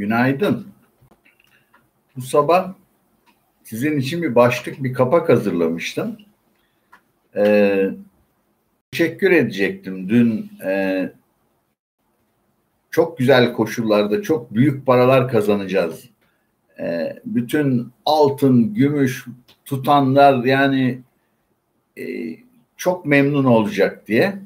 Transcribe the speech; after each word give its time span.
Günaydın. 0.00 0.66
Bu 2.16 2.20
sabah 2.20 2.72
sizin 3.64 3.98
için 3.98 4.22
bir 4.22 4.34
başlık, 4.34 4.82
bir 4.82 4.94
kapak 4.94 5.28
hazırlamıştım. 5.28 6.16
Ee, 7.36 7.90
teşekkür 8.90 9.30
edecektim. 9.30 10.08
Dün 10.08 10.50
e, 10.64 11.12
çok 12.90 13.18
güzel 13.18 13.52
koşullarda 13.52 14.22
çok 14.22 14.54
büyük 14.54 14.86
paralar 14.86 15.28
kazanacağız. 15.28 16.04
Ee, 16.78 17.20
bütün 17.24 17.88
altın, 18.06 18.74
gümüş 18.74 19.26
tutanlar 19.64 20.44
yani 20.44 21.00
e, 21.98 22.04
çok 22.76 23.06
memnun 23.06 23.44
olacak 23.44 24.06
diye. 24.08 24.38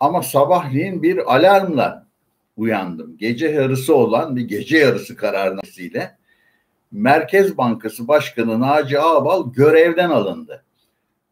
Ama 0.00 0.22
sabahleyin 0.22 1.02
bir 1.02 1.34
alarmla 1.34 2.01
uyandım. 2.56 3.16
Gece 3.16 3.48
yarısı 3.48 3.94
olan 3.94 4.36
bir 4.36 4.42
gece 4.42 4.78
yarısı 4.78 5.16
kararnamesiyle 5.16 6.16
Merkez 6.92 7.58
Bankası 7.58 8.08
Başkanı 8.08 8.60
Naci 8.60 9.00
Ağbal 9.00 9.52
görevden 9.52 10.10
alındı. 10.10 10.64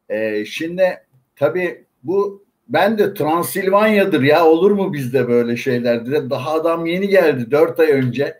Ee, 0.09 0.45
şimdi 0.45 0.99
tabii 1.37 1.85
bu 2.03 2.45
ben 2.69 2.99
de 2.99 3.15
Transilvanya'dır 3.15 4.23
ya 4.23 4.47
olur 4.47 4.71
mu 4.71 4.93
bizde 4.93 5.29
böyle 5.29 5.57
şeyler 5.57 6.07
diye. 6.07 6.31
Daha 6.31 6.53
adam 6.53 6.87
yeni 6.87 7.09
geldi 7.09 7.51
dört 7.51 7.81
ay 7.81 7.91
önce. 7.91 8.39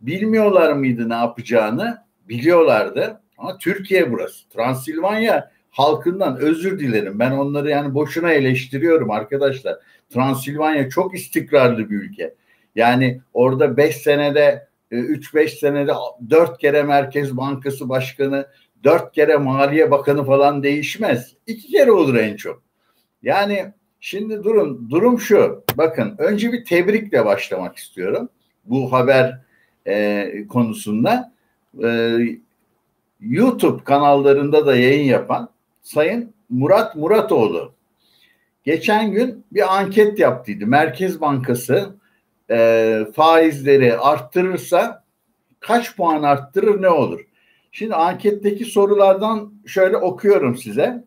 Bilmiyorlar 0.00 0.72
mıydı 0.72 1.08
ne 1.08 1.14
yapacağını? 1.14 1.98
Biliyorlardı. 2.28 3.20
Ama 3.38 3.58
Türkiye 3.58 4.12
burası. 4.12 4.48
Transilvanya 4.48 5.50
halkından 5.70 6.36
özür 6.36 6.78
dilerim. 6.78 7.18
Ben 7.18 7.30
onları 7.30 7.70
yani 7.70 7.94
boşuna 7.94 8.32
eleştiriyorum 8.32 9.10
arkadaşlar. 9.10 9.76
Transilvanya 10.10 10.88
çok 10.88 11.14
istikrarlı 11.14 11.90
bir 11.90 11.96
ülke. 11.96 12.34
Yani 12.74 13.20
orada 13.32 13.76
5 13.76 13.96
senede 13.96 14.68
3-5 14.92 15.48
senede 15.48 15.92
4 16.30 16.58
kere 16.58 16.82
Merkez 16.82 17.36
Bankası 17.36 17.88
Başkanı, 17.88 18.46
4 18.84 19.12
kere 19.12 19.36
Maliye 19.36 19.90
Bakanı 19.90 20.24
falan 20.24 20.62
değişmez. 20.62 21.34
2 21.46 21.68
kere 21.68 21.92
olur 21.92 22.14
en 22.14 22.36
çok. 22.36 22.62
Yani 23.22 23.72
şimdi 24.00 24.44
durun, 24.44 24.90
durum 24.90 25.20
şu. 25.20 25.64
Bakın 25.76 26.14
önce 26.18 26.52
bir 26.52 26.64
tebrikle 26.64 27.24
başlamak 27.24 27.76
istiyorum. 27.76 28.28
Bu 28.64 28.92
haber 28.92 29.40
e, 29.86 30.46
konusunda. 30.48 31.32
E, 31.84 32.18
YouTube 33.20 33.84
kanallarında 33.84 34.66
da 34.66 34.76
yayın 34.76 35.04
yapan 35.04 35.48
Sayın 35.90 36.34
Murat 36.48 36.96
Muratoğlu 36.96 37.74
geçen 38.64 39.12
gün 39.12 39.44
bir 39.52 39.78
anket 39.78 40.18
yaptıydı. 40.18 40.66
Merkez 40.66 41.20
Bankası 41.20 41.96
e, 42.50 42.98
faizleri 43.14 43.98
arttırırsa 43.98 45.04
kaç 45.60 45.96
puan 45.96 46.22
arttırır 46.22 46.82
ne 46.82 46.88
olur? 46.88 47.20
Şimdi 47.72 47.94
anketteki 47.94 48.64
sorulardan 48.64 49.54
şöyle 49.66 49.96
okuyorum 49.96 50.56
size. 50.56 51.04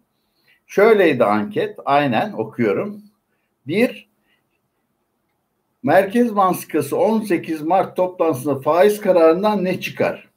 Şöyleydi 0.67 1.23
anket. 1.23 1.79
Aynen 1.85 2.33
okuyorum. 2.33 3.03
Bir, 3.67 4.09
Merkez 5.83 6.35
Bankası 6.35 6.97
18 6.97 7.61
Mart 7.61 7.95
toplantısında 7.95 8.59
faiz 8.59 9.01
kararından 9.01 9.63
ne 9.63 9.79
çıkar? 9.79 10.32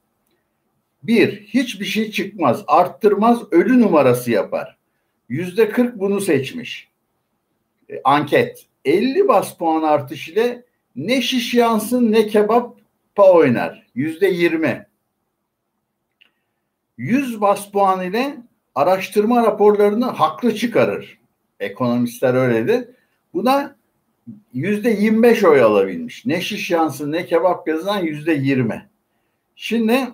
Bir, 1.07 1.41
hiçbir 1.41 1.85
şey 1.85 2.11
çıkmaz, 2.11 2.65
arttırmaz, 2.67 3.53
ölü 3.53 3.81
numarası 3.81 4.31
yapar. 4.31 4.77
Yüzde 5.29 5.69
40 5.69 5.99
bunu 5.99 6.21
seçmiş. 6.21 6.89
E, 7.91 8.01
anket. 8.05 8.67
50 8.85 9.29
bas 9.29 9.57
puan 9.57 9.83
artış 9.83 10.29
ile 10.29 10.65
ne 10.97 11.23
şiş 11.23 11.55
yansın 11.55 12.13
ne 12.13 12.27
kebap 12.27 12.77
pa 13.15 13.33
oynar. 13.33 13.87
Yüzde 13.95 14.27
20. 14.27 14.87
100 16.99 17.41
bas 17.41 17.71
puan 17.71 18.05
ile 18.05 18.37
araştırma 18.75 19.43
raporlarını 19.43 20.05
haklı 20.05 20.55
çıkarır. 20.55 21.19
Ekonomistler 21.61 22.35
öyledi. 22.35 22.91
Buna 23.35 23.77
yüzde 24.55 24.91
25 24.91 25.45
oy 25.45 25.63
alabilmiş. 25.63 26.27
Ne 26.27 26.41
şiş 26.41 26.71
yansın 26.71 27.13
ne 27.13 27.27
kebap 27.27 27.69
yazılan 27.69 27.99
yüzde 27.99 28.33
20. 28.33 28.89
Şimdi 29.57 30.07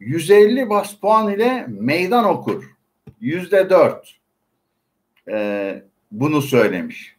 150 0.00 0.70
bas 0.70 0.94
puan 0.94 1.34
ile 1.34 1.66
meydan 1.68 2.24
okur. 2.24 2.64
Yüzde 3.20 3.70
4. 3.70 4.20
Ee, 5.28 5.82
bunu 6.10 6.42
söylemiş. 6.42 7.16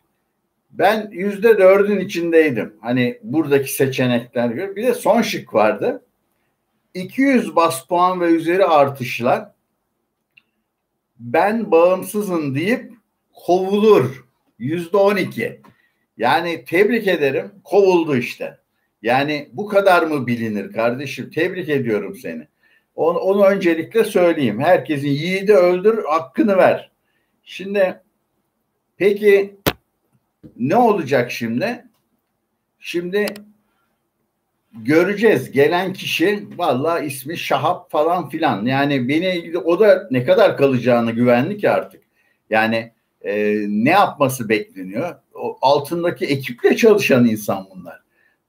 Ben 0.72 1.10
yüzde 1.12 1.58
dördün 1.58 2.00
içindeydim. 2.00 2.74
Hani 2.82 3.20
buradaki 3.24 3.74
seçenekler 3.74 4.50
göre. 4.50 4.76
Bir 4.76 4.88
de 4.88 4.94
son 4.94 5.22
şık 5.22 5.54
vardı. 5.54 6.06
200 6.94 7.56
bas 7.56 7.88
puan 7.88 8.22
ve 8.22 8.26
üzeri 8.26 8.66
artışlar 8.66 9.52
ben 11.20 11.72
bağımsızım 11.72 12.56
deyip 12.56 12.92
kovulur. 13.34 14.26
Yüzde 14.60 14.98
on 14.98 15.16
iki. 15.16 15.62
Yani 16.18 16.66
tebrik 16.66 17.08
ederim 17.08 17.52
kovuldu 17.64 18.16
işte. 18.16 18.58
Yani 19.02 19.50
bu 19.54 19.68
kadar 19.68 20.04
mı 20.04 20.28
bilinir 20.28 20.72
kardeşim? 20.72 21.30
Tebrik 21.30 21.70
ediyorum 21.70 22.16
seni. 22.16 22.48
Onu, 22.96 23.18
onu 23.18 23.46
öncelikle 23.46 24.04
söyleyeyim. 24.04 24.60
Herkesin 24.60 25.08
yiğidi 25.08 25.54
öldür, 25.54 26.04
hakkını 26.04 26.58
ver. 26.58 26.92
Şimdi 27.44 28.02
peki 28.98 29.56
ne 30.58 30.76
olacak 30.76 31.32
şimdi? 31.32 31.86
Şimdi 32.80 33.26
göreceğiz. 34.74 35.52
Gelen 35.52 35.94
kişi 35.94 36.48
valla 36.58 37.00
ismi 37.00 37.38
Şahap 37.38 37.92
falan 37.92 38.30
filan. 38.30 38.66
Yani 38.66 39.08
beni 39.08 39.58
o 39.58 39.80
da 39.80 40.08
ne 40.12 40.24
kadar 40.24 40.58
kalacağını 40.58 41.12
güvenli 41.12 41.58
ki 41.58 41.70
artık. 41.70 42.04
Yani 42.50 42.92
e, 43.22 43.56
ne 43.68 43.90
yapması 43.90 44.50
bekleniyor? 44.50 45.16
O 45.34 45.58
altındaki 45.62 46.26
ekiple 46.26 46.76
çalışan 46.76 47.28
insan 47.28 47.68
bunlar. 47.76 48.01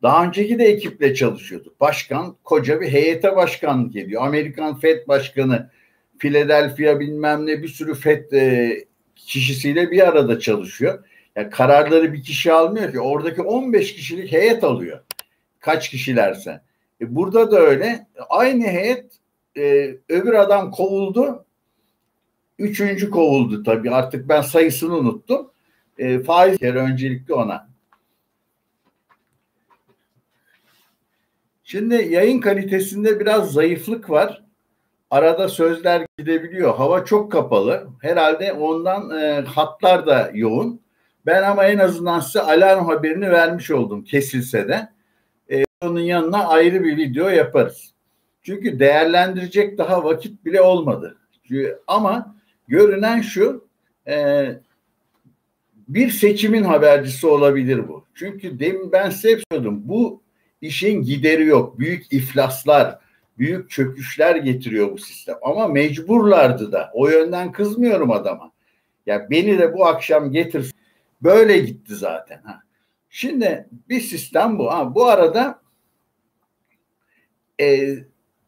Daha 0.03 0.25
önceki 0.27 0.59
de 0.59 0.65
ekiple 0.65 1.15
çalışıyordu. 1.15 1.75
Başkan 1.81 2.37
koca 2.45 2.81
bir 2.81 2.89
heyete 2.89 3.37
başkanlık 3.37 3.97
ediyor. 3.97 4.23
Amerikan 4.23 4.79
FED 4.79 5.09
başkanı 5.09 5.71
Philadelphia 6.19 7.01
bilmem 7.01 7.47
ne 7.47 7.63
bir 7.63 7.69
sürü 7.69 7.95
FED 7.95 8.33
e, 8.33 8.85
kişisiyle 9.17 9.91
bir 9.91 10.09
arada 10.09 10.39
çalışıyor. 10.39 11.05
Yani 11.37 11.51
kararları 11.51 12.13
bir 12.13 12.23
kişi 12.23 12.53
almıyor 12.53 12.93
ki 12.93 13.01
oradaki 13.01 13.43
15 13.43 13.95
kişilik 13.95 14.33
heyet 14.33 14.65
alıyor. 14.65 15.01
Kaç 15.61 15.89
kişilerse. 15.89 16.61
E 17.01 17.15
burada 17.15 17.51
da 17.51 17.59
öyle. 17.59 18.07
Aynı 18.29 18.65
heyet 18.65 19.13
e, 19.57 19.97
öbür 20.09 20.35
adam 20.35 20.71
kovuldu. 20.71 21.45
Üçüncü 22.59 23.11
kovuldu 23.11 23.63
tabii 23.63 23.91
artık 23.91 24.29
ben 24.29 24.43
sayısını 24.43 24.97
unuttum. 24.97 25.51
E, 25.99 26.19
faiz 26.19 26.59
kere 26.59 26.79
öncelikli 26.79 27.35
ona. 27.35 27.72
Şimdi 31.73 31.95
yayın 31.95 32.41
kalitesinde 32.41 33.21
biraz 33.21 33.53
zayıflık 33.53 34.11
var. 34.11 34.45
Arada 35.11 35.49
sözler 35.49 36.07
gidebiliyor. 36.19 36.75
Hava 36.75 37.05
çok 37.05 37.33
kapalı. 37.33 37.89
Herhalde 38.03 38.53
ondan 38.53 39.11
e, 39.19 39.41
hatlar 39.41 40.07
da 40.07 40.31
yoğun. 40.35 40.81
Ben 41.27 41.43
ama 41.43 41.65
en 41.65 41.79
azından 41.79 42.21
size 42.21 42.41
alarm 42.41 42.85
haberini 42.85 43.31
vermiş 43.31 43.71
oldum 43.71 44.05
kesilse 44.05 44.69
de. 44.69 44.89
E, 45.51 45.65
onun 45.83 46.01
yanına 46.01 46.49
ayrı 46.49 46.85
bir 46.85 46.97
video 46.97 47.29
yaparız. 47.29 47.93
Çünkü 48.43 48.79
değerlendirecek 48.79 49.79
daha 49.79 50.05
vakit 50.05 50.45
bile 50.45 50.61
olmadı. 50.61 51.19
Ama 51.87 52.37
görünen 52.69 53.21
şu 53.21 53.69
e, 54.09 54.47
bir 55.89 56.11
seçimin 56.11 56.63
habercisi 56.65 57.27
olabilir 57.27 57.89
bu. 57.89 58.05
Çünkü 58.15 58.59
demin 58.59 58.93
ben 58.93 59.11
size 59.11 59.31
hep 59.31 59.43
söyledim 59.53 59.89
bu 59.89 60.22
işin 60.63 61.03
gideri 61.03 61.47
yok. 61.47 61.79
Büyük 61.79 62.13
iflaslar, 62.13 62.99
büyük 63.39 63.71
çöküşler 63.71 64.37
getiriyor 64.37 64.93
bu 64.93 64.99
sistem. 64.99 65.37
Ama 65.43 65.69
mecburlardı 65.69 66.73
da. 66.73 66.91
O 66.95 67.09
yönden 67.09 67.53
kızmıyorum 67.53 68.11
adama. 68.11 68.53
Ya 69.07 69.31
beni 69.31 69.59
de 69.59 69.75
bu 69.75 69.87
akşam 69.87 70.33
getirsin 70.33 70.83
Böyle 71.23 71.59
gitti 71.59 71.95
zaten. 71.95 72.43
Ha. 72.45 72.63
Şimdi 73.11 73.69
bir 73.89 74.01
sistem 74.01 74.59
bu. 74.59 74.73
Ha, 74.73 74.95
bu 74.95 75.07
arada 75.07 75.63
e, 77.61 77.97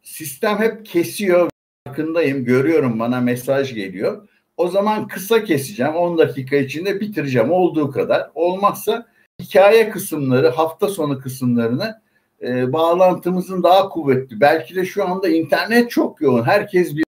sistem 0.03 0.59
hep 0.59 0.85
kesiyor. 0.85 1.49
Farkındayım. 1.87 2.45
Görüyorum 2.45 2.99
bana 2.99 3.21
mesaj 3.21 3.73
geliyor. 3.73 4.27
O 4.57 4.67
zaman 4.67 5.07
kısa 5.07 5.43
keseceğim. 5.43 5.95
10 5.95 6.17
dakika 6.17 6.55
içinde 6.55 6.99
bitireceğim 6.99 7.51
olduğu 7.51 7.91
kadar. 7.91 8.31
Olmazsa 8.35 9.07
hikaye 9.41 9.89
kısımları, 9.89 10.47
hafta 10.47 10.87
sonu 10.87 11.21
kısımlarını 11.21 12.01
e, 12.41 12.73
bağlantımızın 12.73 13.63
daha 13.63 13.89
kuvvetli. 13.89 14.41
Belki 14.41 14.75
de 14.75 14.85
şu 14.85 15.07
anda 15.07 15.29
internet 15.29 15.91
çok 15.91 16.21
yoğun. 16.21 16.43
Herkes 16.43 16.95
bir 16.95 17.05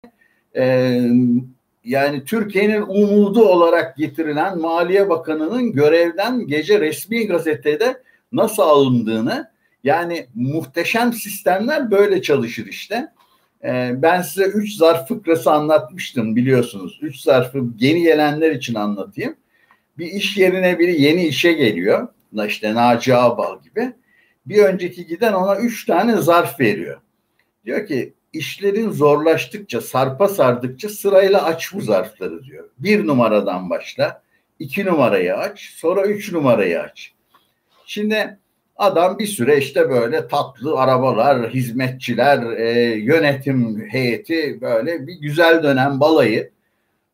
e, 0.56 0.64
yani 1.84 2.24
Türkiye'nin 2.24 2.82
umudu 2.82 3.44
olarak 3.44 3.96
getirilen 3.96 4.58
Maliye 4.58 5.08
Bakanı'nın 5.08 5.72
görevden 5.72 6.46
gece 6.46 6.80
resmi 6.80 7.26
gazetede 7.26 8.02
nasıl 8.32 8.62
alındığını 8.62 9.52
Yani 9.84 10.26
muhteşem 10.34 11.12
sistemler 11.12 11.90
böyle 11.90 12.22
çalışır 12.22 12.66
işte. 12.66 13.08
Ee, 13.64 13.90
ben 13.96 14.22
size 14.22 14.44
üç 14.44 14.76
zarf 14.76 15.08
fıkrası 15.08 15.52
anlatmıştım 15.52 16.36
biliyorsunuz. 16.36 16.98
Üç 17.02 17.20
zarfı 17.20 17.64
yeni 17.78 18.02
gelenler 18.02 18.50
için 18.50 18.74
anlatayım. 18.74 19.36
Bir 19.98 20.06
iş 20.06 20.36
yerine 20.36 20.78
biri 20.78 21.02
yeni 21.02 21.26
işe 21.26 21.52
geliyor. 21.52 22.08
İşte 22.46 22.74
Naci 22.74 23.14
Ağbal 23.14 23.62
gibi. 23.62 23.92
Bir 24.46 24.64
önceki 24.64 25.06
giden 25.06 25.32
ona 25.32 25.56
üç 25.56 25.86
tane 25.86 26.16
zarf 26.16 26.60
veriyor. 26.60 27.00
Diyor 27.64 27.86
ki 27.86 28.14
işlerin 28.32 28.90
zorlaştıkça, 28.90 29.80
sarpa 29.80 30.28
sardıkça 30.28 30.88
sırayla 30.88 31.44
aç 31.44 31.72
bu 31.74 31.80
zarfları 31.80 32.44
diyor. 32.44 32.68
Bir 32.78 33.06
numaradan 33.06 33.70
başla, 33.70 34.22
iki 34.58 34.84
numarayı 34.84 35.36
aç, 35.36 35.72
sonra 35.76 36.06
üç 36.06 36.32
numarayı 36.32 36.80
aç. 36.80 37.12
Şimdi 37.86 38.38
adam 38.76 39.18
bir 39.18 39.26
süre 39.26 39.58
işte 39.58 39.90
böyle 39.90 40.28
tatlı 40.28 40.78
arabalar, 40.78 41.50
hizmetçiler, 41.50 42.56
e, 42.56 42.94
yönetim 42.94 43.88
heyeti 43.88 44.58
böyle 44.60 45.06
bir 45.06 45.14
güzel 45.14 45.62
dönem 45.62 46.00
balayı. 46.00 46.50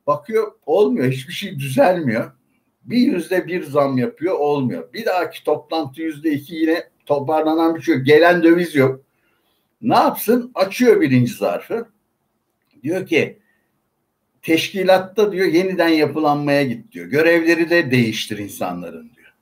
Bakıyor 0.06 0.52
olmuyor, 0.66 1.10
hiçbir 1.10 1.32
şey 1.32 1.58
düzelmiyor. 1.58 2.32
Bir 2.84 2.98
yüzde 2.98 3.46
bir 3.46 3.62
zam 3.62 3.98
yapıyor, 3.98 4.34
olmuyor. 4.34 4.92
Bir 4.92 5.06
dahaki 5.06 5.44
toplantı 5.44 6.02
yüzde 6.02 6.30
iki 6.30 6.54
yine 6.54 6.84
toparlanan 7.08 7.76
bir 7.76 7.80
şey 7.80 7.94
yok. 7.94 8.06
Gelen 8.06 8.42
döviz 8.42 8.74
yok. 8.74 9.00
Ne 9.82 9.94
yapsın? 9.94 10.50
Açıyor 10.54 11.00
birinci 11.00 11.32
zarfı. 11.32 11.86
Diyor 12.82 13.06
ki 13.06 13.38
teşkilatta 14.42 15.32
diyor 15.32 15.46
yeniden 15.46 15.88
yapılanmaya 15.88 16.62
git 16.62 16.92
diyor. 16.92 17.06
Görevleri 17.06 17.70
de 17.70 17.90
değiştir 17.90 18.38
insanların 18.38 19.10
diyor. 19.16 19.32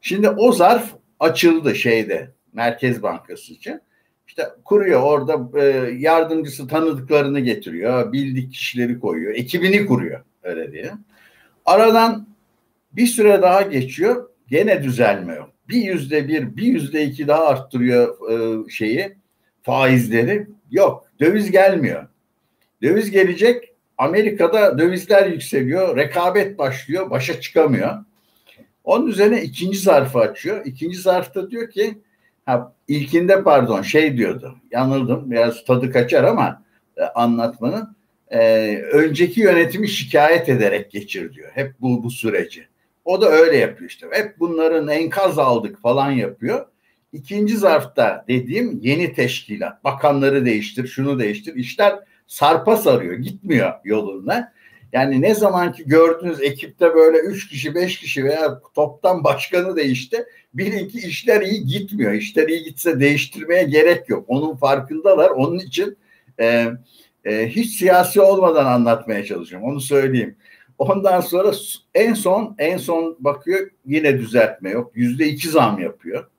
Şimdi 0.00 0.28
o 0.28 0.52
zarf 0.52 0.94
açıldı 1.20 1.74
şeyde 1.74 2.30
Merkez 2.52 3.02
Bankası 3.02 3.52
için. 3.52 3.80
İşte 4.26 4.48
kuruyor 4.64 5.02
orada 5.02 5.60
e, 5.60 5.64
yardımcısı 5.98 6.68
tanıdıklarını 6.68 7.40
getiriyor. 7.40 8.12
Bildik 8.12 8.52
kişileri 8.52 9.00
koyuyor. 9.00 9.34
Ekibini 9.34 9.86
kuruyor 9.86 10.20
öyle 10.42 10.72
diye. 10.72 10.92
Aradan 11.66 12.26
bir 12.92 13.06
süre 13.06 13.42
daha 13.42 13.62
geçiyor. 13.62 14.28
Gene 14.48 14.82
düzelme 14.82 15.34
yok. 15.34 15.53
Bir 15.68 15.82
yüzde 15.82 16.28
bir, 16.28 16.56
bir 16.56 16.66
yüzde 16.66 17.04
iki 17.04 17.28
daha 17.28 17.46
arttırıyor 17.46 18.30
e, 18.30 18.70
şeyi 18.70 19.16
faizleri. 19.62 20.46
Yok. 20.70 21.06
Döviz 21.20 21.50
gelmiyor. 21.50 22.06
Döviz 22.82 23.10
gelecek. 23.10 23.74
Amerika'da 23.98 24.78
dövizler 24.78 25.26
yükseliyor. 25.26 25.96
Rekabet 25.96 26.58
başlıyor. 26.58 27.10
Başa 27.10 27.40
çıkamıyor. 27.40 28.04
Onun 28.84 29.06
üzerine 29.06 29.42
ikinci 29.42 29.78
zarfı 29.78 30.18
açıyor. 30.18 30.66
İkinci 30.66 30.96
zarfta 30.96 31.50
diyor 31.50 31.70
ki 31.70 31.98
ha, 32.46 32.74
ilkinde 32.88 33.42
pardon 33.42 33.82
şey 33.82 34.16
diyordu. 34.16 34.56
Yanıldım. 34.70 35.30
Biraz 35.30 35.64
tadı 35.64 35.90
kaçar 35.90 36.24
ama 36.24 36.62
e, 36.96 37.02
anlatmanın. 37.02 37.96
E, 38.30 38.76
önceki 38.92 39.40
yönetimi 39.40 39.88
şikayet 39.88 40.48
ederek 40.48 40.90
geçir 40.90 41.34
diyor. 41.34 41.50
Hep 41.54 41.72
bu, 41.80 42.04
bu 42.04 42.10
süreci. 42.10 42.66
O 43.04 43.20
da 43.20 43.28
öyle 43.28 43.56
yapıyor 43.56 43.90
işte. 43.90 44.06
Hep 44.10 44.40
bunların 44.40 44.88
enkaz 44.88 45.38
aldık 45.38 45.82
falan 45.82 46.10
yapıyor. 46.10 46.66
İkinci 47.12 47.56
zarfta 47.56 48.24
dediğim 48.28 48.78
yeni 48.82 49.14
teşkilat. 49.14 49.84
Bakanları 49.84 50.44
değiştir, 50.44 50.86
şunu 50.86 51.18
değiştir. 51.18 51.54
İşler 51.54 51.98
sarpa 52.26 52.76
sarıyor, 52.76 53.14
gitmiyor 53.14 53.72
yoluna. 53.84 54.52
Yani 54.92 55.22
ne 55.22 55.34
zaman 55.34 55.72
ki 55.72 55.82
gördüğünüz 55.86 56.42
ekipte 56.42 56.94
böyle 56.94 57.18
üç 57.18 57.48
kişi, 57.48 57.74
beş 57.74 57.98
kişi 57.98 58.24
veya 58.24 58.60
toptan 58.74 59.24
başkanı 59.24 59.76
değişti. 59.76 60.24
Bilin 60.54 60.88
ki 60.88 60.98
işler 60.98 61.40
iyi 61.40 61.66
gitmiyor. 61.66 62.12
İşler 62.12 62.48
iyi 62.48 62.64
gitse 62.64 63.00
değiştirmeye 63.00 63.62
gerek 63.62 64.08
yok. 64.08 64.24
Onun 64.28 64.56
farkındalar. 64.56 65.30
Onun 65.30 65.58
için 65.58 65.96
e, 66.40 66.66
e, 67.24 67.48
hiç 67.48 67.76
siyasi 67.78 68.20
olmadan 68.20 68.66
anlatmaya 68.66 69.24
çalışıyorum. 69.24 69.68
Onu 69.68 69.80
söyleyeyim. 69.80 70.36
Ondan 70.78 71.20
sonra 71.20 71.52
en 71.94 72.14
son 72.14 72.54
en 72.58 72.76
son 72.76 73.16
bakıyor 73.20 73.70
yine 73.86 74.18
düzeltme 74.18 74.70
yok. 74.70 74.92
Yüzde 74.94 75.26
iki 75.26 75.48
zam 75.48 75.78
yapıyor. 75.78 76.30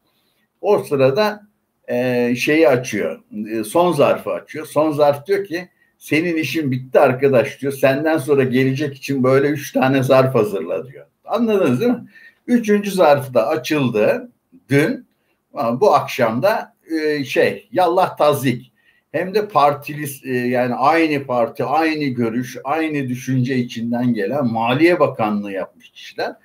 O 0.61 0.83
sırada 0.83 1.47
e, 1.87 2.35
şeyi 2.35 2.69
açıyor. 2.69 3.19
E, 3.51 3.63
son 3.63 3.91
zarfı 3.91 4.31
açıyor. 4.31 4.65
Son 4.65 4.91
zarf 4.91 5.27
diyor 5.27 5.45
ki 5.45 5.69
senin 5.97 6.37
işin 6.37 6.71
bitti 6.71 6.99
arkadaş 6.99 7.61
diyor. 7.61 7.73
Senden 7.73 8.17
sonra 8.17 8.43
gelecek 8.43 8.97
için 8.97 9.23
böyle 9.23 9.47
üç 9.47 9.71
tane 9.71 10.03
zarf 10.03 10.35
hazırla 10.35 10.87
diyor. 10.87 11.05
Anladınız 11.25 11.79
değil 11.79 11.91
mi? 11.91 12.07
Üçüncü 12.47 12.91
zarf 12.91 13.33
da 13.33 13.47
açıldı 13.47 14.31
dün. 14.69 15.07
Bu 15.53 15.93
akşam 15.93 16.43
da 16.43 16.75
e, 16.91 17.23
şey 17.23 17.69
yallah 17.71 18.17
tazik 18.17 18.71
hem 19.15 19.33
de 19.33 19.47
partili 19.47 20.07
e, 20.23 20.37
yani 20.37 20.75
aynı 20.75 21.25
parti, 21.25 21.63
aynı 21.63 22.03
görüş, 22.03 22.57
aynı 22.63 23.09
düşünce 23.09 23.57
içinden 23.57 24.13
gelen 24.13 24.45
Maliye 24.45 24.99
Bakanlığı 24.99 25.51
yapmış 25.51 25.89
kişiler. 25.89 26.35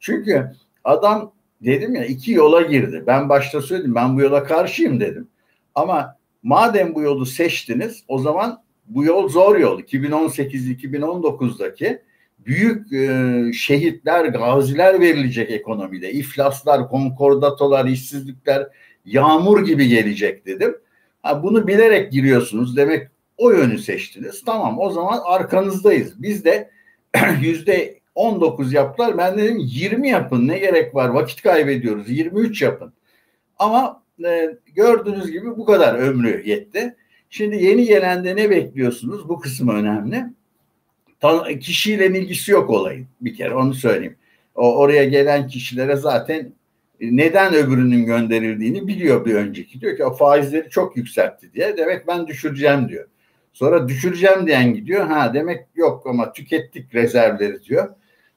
Çünkü 0.00 0.50
adam 0.84 1.32
dedim 1.60 1.94
ya 1.94 2.04
iki 2.04 2.32
yola 2.32 2.62
girdi. 2.62 3.04
Ben 3.06 3.28
başta 3.28 3.62
söyledim 3.62 3.94
ben 3.94 4.16
bu 4.16 4.20
yola 4.20 4.44
karşıyım 4.44 5.00
dedim. 5.00 5.28
Ama 5.74 6.16
madem 6.42 6.94
bu 6.94 7.02
yolu 7.02 7.26
seçtiniz 7.26 8.04
o 8.08 8.18
zaman 8.18 8.62
bu 8.86 9.04
yol 9.04 9.28
zor 9.28 9.56
yol. 9.56 9.80
2018-2019'daki 9.80 12.02
büyük 12.38 12.92
e, 12.92 13.52
şehitler, 13.52 14.24
gaziler 14.24 15.00
verilecek 15.00 15.50
ekonomide. 15.50 16.12
İflaslar, 16.12 16.88
konkordatolar, 16.88 17.86
işsizlikler 17.86 18.66
yağmur 19.04 19.64
gibi 19.64 19.88
gelecek 19.88 20.46
dedim. 20.46 20.76
Bunu 21.42 21.66
bilerek 21.66 22.12
giriyorsunuz 22.12 22.76
demek 22.76 23.08
o 23.36 23.50
yönü 23.50 23.78
seçtiniz. 23.78 24.44
Tamam 24.44 24.78
o 24.78 24.90
zaman 24.90 25.20
arkanızdayız. 25.24 26.22
Biz 26.22 26.44
de 26.44 26.70
yüzde 27.40 28.00
19 28.14 28.72
yaptılar. 28.72 29.18
Ben 29.18 29.38
dedim 29.38 29.58
20 29.58 30.08
yapın 30.08 30.48
ne 30.48 30.58
gerek 30.58 30.94
var 30.94 31.08
vakit 31.08 31.42
kaybediyoruz 31.42 32.10
23 32.10 32.62
yapın. 32.62 32.92
Ama 33.58 34.02
e, 34.24 34.56
gördüğünüz 34.74 35.30
gibi 35.30 35.56
bu 35.56 35.64
kadar 35.64 35.94
ömrü 35.94 36.42
yetti. 36.46 36.96
Şimdi 37.30 37.64
yeni 37.64 37.86
gelende 37.86 38.36
ne 38.36 38.50
bekliyorsunuz? 38.50 39.28
Bu 39.28 39.40
kısım 39.40 39.68
önemli. 39.68 40.24
Ta, 41.20 41.58
kişiyle 41.58 42.06
ilgisi 42.06 42.52
yok 42.52 42.70
olayın 42.70 43.06
bir 43.20 43.34
kere 43.34 43.54
onu 43.54 43.74
söyleyeyim. 43.74 44.16
O, 44.54 44.76
oraya 44.76 45.04
gelen 45.04 45.48
kişilere 45.48 45.96
zaten 45.96 46.52
neden 47.00 47.54
öbürünün 47.54 48.04
gönderildiğini 48.04 48.88
biliyor 48.88 49.24
bir 49.24 49.34
önceki. 49.34 49.80
Diyor 49.80 49.96
ki 49.96 50.04
o 50.04 50.14
faizleri 50.14 50.70
çok 50.70 50.96
yükseltti 50.96 51.52
diye. 51.52 51.76
Demek 51.76 52.06
ben 52.06 52.26
düşüreceğim 52.26 52.88
diyor. 52.88 53.06
Sonra 53.52 53.88
düşüreceğim 53.88 54.46
diyen 54.46 54.74
gidiyor. 54.74 55.06
Ha 55.06 55.34
demek 55.34 55.66
yok 55.74 56.06
ama 56.06 56.32
tükettik 56.32 56.94
rezervleri 56.94 57.62
diyor. 57.64 57.88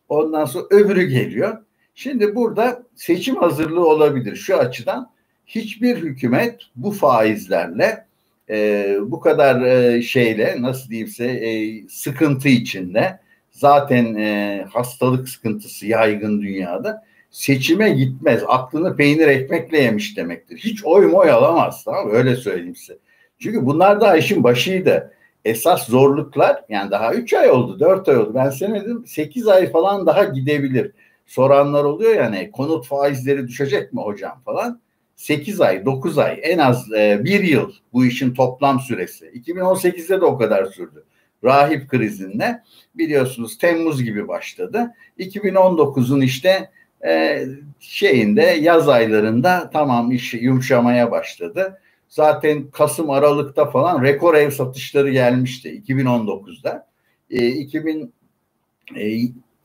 Ondan 0.10 0.46
sonra 0.46 0.66
öbürü 0.70 1.04
geliyor. 1.04 1.58
Şimdi 1.96 2.36
burada 2.36 2.84
seçim 2.96 3.36
hazırlığı 3.36 3.88
olabilir 3.88 4.36
şu 4.36 4.58
açıdan. 4.58 5.12
Hiçbir 5.46 5.98
hükümet 5.98 6.62
bu 6.76 6.92
faizlerle 6.92 8.06
e, 8.50 8.98
bu 9.02 9.20
kadar 9.20 9.62
e, 9.62 10.02
şeyle 10.02 10.56
nasıl 10.60 10.90
diyeyimse 10.90 11.26
e, 11.26 11.82
sıkıntı 11.90 12.50
içinde 12.50 13.20
zaten 13.52 14.16
e, 14.16 14.66
hastalık 14.70 15.30
sıkıntısı 15.30 15.88
yaygın 15.88 16.42
dünyada 16.42 17.06
seçime 17.34 17.90
gitmez. 17.90 18.44
Aklını 18.48 18.96
peynir 18.96 19.28
ekmekle 19.28 19.80
yemiş 19.80 20.18
demektir. 20.18 20.58
Hiç 20.58 20.86
oy 20.86 21.06
moy 21.06 21.32
alamaz 21.32 21.84
tamam? 21.84 22.10
Öyle 22.12 22.36
söyleyeyim 22.36 22.76
size. 22.76 22.98
Çünkü 23.40 23.66
bunlar 23.66 24.02
da 24.02 24.18
işin 24.18 24.44
başıydı. 24.44 25.14
Esas 25.46 25.88
zorluklar 25.88 26.64
yani 26.70 26.92
daha 26.92 27.14
3 27.14 27.34
ay 27.34 27.52
oldu 27.52 27.80
4 27.80 28.10
ay 28.10 28.18
oldu. 28.18 28.32
Ben 28.36 28.52
dedim 28.74 29.08
8 29.08 29.48
ay 29.48 29.72
falan 29.72 30.06
daha 30.06 30.24
gidebilir. 30.24 30.92
Soranlar 31.26 31.84
oluyor 31.84 32.16
yani 32.16 32.52
konut 32.52 32.88
faizleri 32.88 33.48
düşecek 33.48 33.94
mi 33.94 34.02
hocam 34.02 34.42
falan. 34.46 34.82
8 35.16 35.62
ay 35.62 35.86
9 35.86 36.18
ay 36.18 36.40
en 36.44 36.58
az 36.58 36.94
e, 36.94 37.22
bir 37.24 37.44
yıl 37.44 37.72
bu 37.94 38.06
işin 38.06 38.34
toplam 38.34 38.80
süresi. 38.80 39.26
2018'de 39.26 40.22
de 40.22 40.26
o 40.26 40.38
kadar 40.38 40.66
sürdü. 40.66 41.04
Rahip 41.44 41.90
krizinde 41.90 42.64
biliyorsunuz 42.96 43.58
Temmuz 43.58 44.04
gibi 44.04 44.28
başladı. 44.28 44.94
2019'un 45.20 46.22
işte 46.22 46.70
e, 47.06 47.46
şeyinde 47.80 48.42
yaz 48.42 48.90
aylarında 48.90 49.70
tamam 49.74 50.12
iş 50.12 50.34
yumuşamaya 50.34 51.12
başladı. 51.12 51.80
Zaten 52.10 52.72
Kasım 52.72 53.10
Aralık'ta 53.10 53.66
falan 53.66 54.04
rekor 54.04 54.36
ev 54.36 54.50
satışları 54.50 55.12
gelmişti 55.12 55.84
2019'da. 55.88 56.88
E, 57.30 57.50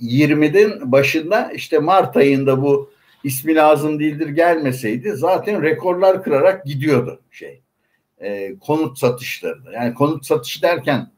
2020'den 0.00 0.92
başında 0.92 1.52
işte 1.52 1.78
Mart 1.78 2.16
ayında 2.16 2.62
bu 2.62 2.90
ismi 3.25 3.54
lazım 3.54 4.00
değildir 4.00 4.28
gelmeseydi 4.28 5.12
zaten 5.12 5.62
rekorlar 5.62 6.23
kırarak 6.23 6.64
gidiyordu 6.64 7.21
şey. 7.30 7.61
E, 8.21 8.59
konut 8.59 8.99
satışları. 8.99 9.59
Yani 9.75 9.95
konut 9.95 10.26
satışı 10.26 10.62
derken 10.62 11.11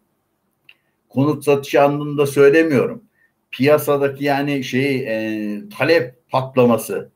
konut 1.09 1.45
satışı 1.45 1.83
anlamında 1.83 2.27
söylemiyorum 2.27 3.03
piyasadaki 3.50 4.25
yani 4.25 4.64
şey 4.64 4.97
e, 4.97 5.62
talep 5.78 6.30
patlaması 6.30 7.11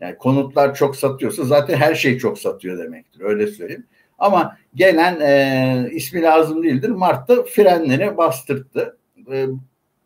Yani 0.00 0.18
konutlar 0.18 0.74
çok 0.74 0.96
satıyorsa 0.96 1.44
zaten 1.44 1.76
her 1.76 1.94
şey 1.94 2.18
çok 2.18 2.38
satıyor 2.38 2.78
demektir. 2.78 3.20
Öyle 3.20 3.46
söyleyeyim. 3.46 3.86
Ama 4.18 4.56
gelen 4.74 5.20
e, 5.20 5.90
ismi 5.92 6.22
lazım 6.22 6.62
değildir. 6.62 6.88
Mart'ta 6.88 7.42
frenleri 7.42 8.16
bastırdı. 8.16 8.98
E, 9.32 9.46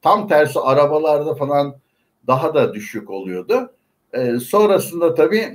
tam 0.03 0.29
tersi 0.29 0.61
arabalarda 0.61 1.35
falan 1.35 1.77
daha 2.27 2.55
da 2.55 2.75
düşük 2.75 3.11
oluyordu. 3.11 3.73
E, 4.13 4.37
sonrasında 4.37 5.15
tabii 5.15 5.55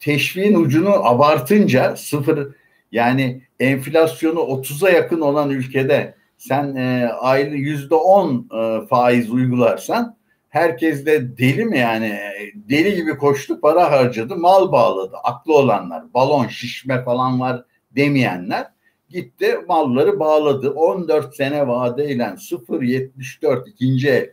teşviğin 0.00 0.54
ucunu 0.54 1.06
abartınca 1.06 1.96
sıfır 1.96 2.48
yani 2.92 3.42
enflasyonu 3.60 4.38
30'a 4.38 4.90
yakın 4.90 5.20
olan 5.20 5.50
ülkede 5.50 6.14
sen 6.48 6.76
e, 6.76 7.08
aylık 7.08 7.58
yüzde 7.58 7.94
on 7.94 8.48
e, 8.54 8.86
faiz 8.86 9.30
uygularsan 9.30 10.16
herkes 10.48 11.06
de 11.06 11.38
deli 11.38 11.64
mi 11.64 11.78
yani 11.78 12.18
deli 12.54 12.96
gibi 12.96 13.16
koştu 13.16 13.60
para 13.60 13.90
harcadı 13.90 14.36
mal 14.36 14.72
bağladı 14.72 15.16
aklı 15.24 15.56
olanlar 15.56 16.14
balon 16.14 16.46
şişme 16.46 17.04
falan 17.04 17.40
var 17.40 17.64
demeyenler 17.90 18.66
gitti 19.08 19.58
malları 19.68 20.20
bağladı 20.20 20.70
14 20.70 21.36
sene 21.36 21.68
vadeyle 21.68 22.22
0.74 22.22 23.68
ikinci 23.68 24.08
el 24.08 24.30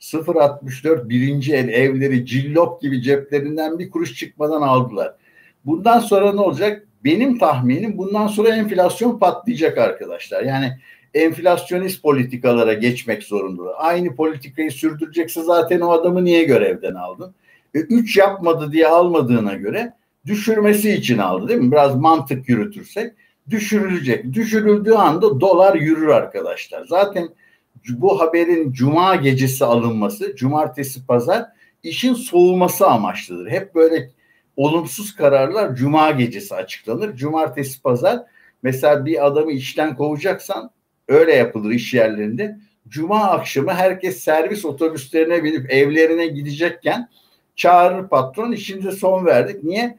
0.64 0.00 1.08
birinci 1.08 1.54
el 1.54 1.68
evleri 1.68 2.26
cillop 2.26 2.82
gibi 2.82 3.02
ceplerinden 3.02 3.78
bir 3.78 3.90
kuruş 3.90 4.14
çıkmadan 4.14 4.62
aldılar. 4.62 5.14
Bundan 5.64 5.98
sonra 5.98 6.32
ne 6.32 6.40
olacak? 6.40 6.86
Benim 7.04 7.38
tahminim 7.38 7.98
bundan 7.98 8.26
sonra 8.26 8.56
enflasyon 8.56 9.18
patlayacak 9.18 9.78
arkadaşlar. 9.78 10.42
Yani 10.42 10.72
enflasyonist 11.14 12.02
politikalara 12.02 12.72
geçmek 12.74 13.22
zorundalar. 13.22 13.74
Aynı 13.78 14.16
politikayı 14.16 14.70
sürdürecekse 14.70 15.42
zaten 15.42 15.80
o 15.80 15.90
adamı 15.90 16.24
niye 16.24 16.44
görevden 16.44 16.94
aldın? 16.94 17.34
E, 17.74 17.78
üç 17.78 18.16
yapmadı 18.16 18.72
diye 18.72 18.88
almadığına 18.88 19.54
göre 19.54 19.92
düşürmesi 20.26 20.92
için 20.92 21.18
aldı 21.18 21.48
değil 21.48 21.60
mi? 21.60 21.72
Biraz 21.72 21.96
mantık 21.96 22.48
yürütürsek 22.48 23.12
düşürülecek. 23.50 24.32
Düşürüldüğü 24.32 24.92
anda 24.92 25.40
dolar 25.40 25.74
yürür 25.74 26.08
arkadaşlar. 26.08 26.86
Zaten 26.86 27.28
bu 27.88 28.20
haberin 28.20 28.72
cuma 28.72 29.16
gecesi 29.16 29.64
alınması, 29.64 30.36
cumartesi 30.36 31.06
pazar 31.06 31.46
işin 31.82 32.14
soğuması 32.14 32.86
amaçlıdır. 32.86 33.50
Hep 33.50 33.74
böyle 33.74 34.10
olumsuz 34.56 35.14
kararlar 35.14 35.76
cuma 35.76 36.10
gecesi 36.10 36.54
açıklanır. 36.54 37.16
Cumartesi 37.16 37.82
pazar 37.82 38.22
mesela 38.62 39.04
bir 39.06 39.26
adamı 39.26 39.52
işten 39.52 39.96
kovacaksan 39.96 40.70
öyle 41.10 41.34
yapılır 41.34 41.70
iş 41.70 41.94
yerlerinde. 41.94 42.58
Cuma 42.88 43.20
akşamı 43.24 43.74
herkes 43.74 44.20
servis 44.20 44.64
otobüslerine 44.64 45.44
binip 45.44 45.70
evlerine 45.70 46.26
gidecekken 46.26 47.08
çağırır 47.56 48.08
patron 48.08 48.52
işimize 48.52 48.92
son 48.92 49.26
verdik. 49.26 49.64
Niye? 49.64 49.98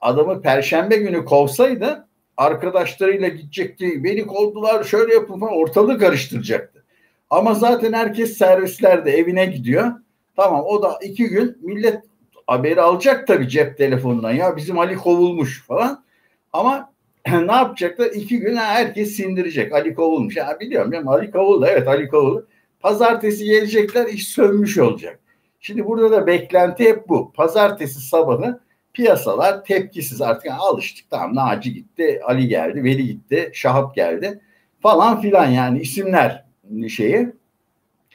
Adamı 0.00 0.42
perşembe 0.42 0.96
günü 0.96 1.24
kovsaydı 1.24 2.08
arkadaşlarıyla 2.36 3.28
gidecekti. 3.28 4.04
Beni 4.04 4.26
kovdular 4.26 4.84
şöyle 4.84 5.14
yapın 5.14 5.40
falan 5.40 5.56
ortalığı 5.56 5.98
karıştıracaktı. 5.98 6.84
Ama 7.30 7.54
zaten 7.54 7.92
herkes 7.92 8.38
servislerde 8.38 9.10
evine 9.10 9.46
gidiyor. 9.46 9.92
Tamam 10.36 10.64
o 10.64 10.82
da 10.82 10.98
iki 11.02 11.28
gün 11.28 11.58
millet 11.60 12.02
haberi 12.46 12.80
alacak 12.80 13.26
tabii 13.26 13.48
cep 13.48 13.78
telefonundan 13.78 14.32
ya 14.32 14.56
bizim 14.56 14.78
Ali 14.78 14.96
kovulmuş 14.96 15.66
falan. 15.66 16.04
Ama 16.52 16.92
ne 17.46 17.52
yapacaklar? 17.52 18.10
İki 18.10 18.38
gün 18.38 18.56
herkes 18.56 19.16
sindirecek. 19.16 19.72
Ali 19.72 19.94
kovulmuş. 19.94 20.36
Ya 20.36 20.56
biliyorum 20.60 20.92
ya 20.92 21.02
Ali 21.06 21.30
kovuldu. 21.30 21.66
Evet 21.68 21.88
Ali 21.88 22.08
kovuldu. 22.08 22.48
Pazartesi 22.80 23.44
gelecekler 23.44 24.06
iş 24.06 24.28
sönmüş 24.28 24.78
olacak. 24.78 25.20
Şimdi 25.60 25.86
burada 25.86 26.10
da 26.10 26.26
beklenti 26.26 26.84
hep 26.84 27.08
bu. 27.08 27.32
Pazartesi 27.32 28.00
sabahı 28.00 28.60
piyasalar 28.92 29.64
tepkisiz 29.64 30.22
artık 30.22 30.46
yani 30.46 30.58
alıştık. 30.58 31.10
Tamam 31.10 31.34
Naci 31.34 31.72
gitti, 31.72 32.20
Ali 32.24 32.48
geldi, 32.48 32.84
Veli 32.84 33.06
gitti, 33.06 33.50
Şahap 33.54 33.94
geldi 33.94 34.40
falan 34.80 35.20
filan 35.20 35.46
yani 35.46 35.80
isimler 35.80 36.44
şeyi. 36.88 37.28